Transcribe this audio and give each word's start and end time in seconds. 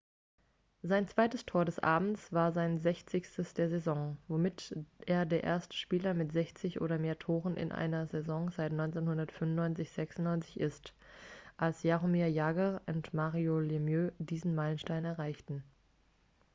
sein 0.81 1.07
zweites 1.07 1.45
tor 1.45 1.63
des 1.63 1.77
abends 1.77 2.33
war 2.33 2.51
sein 2.53 2.79
sechzigstes 2.79 3.53
der 3.53 3.69
saison 3.69 4.17
womit 4.27 4.75
er 5.05 5.27
der 5.27 5.43
erste 5.43 5.77
spieler 5.77 6.15
mit 6.15 6.31
60 6.31 6.81
oder 6.81 6.97
mehr 6.97 7.19
toren 7.19 7.55
in 7.55 7.71
einer 7.71 8.07
saison 8.07 8.49
seit 8.49 8.73
1995-96 8.73 10.57
ist 10.57 10.95
als 11.55 11.83
jaromir 11.83 12.25
jagr 12.31 12.81
und 12.87 13.13
mario 13.13 13.59
lemieux 13.59 14.09
diesen 14.17 14.55
meilenstein 14.55 15.05
erreichten 15.05 15.63